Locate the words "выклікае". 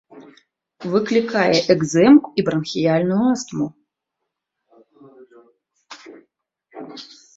0.93-1.57